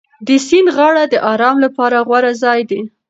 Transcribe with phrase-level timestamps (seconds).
[0.27, 2.81] د سیند غاړه د ارام لپاره غوره ځای دی.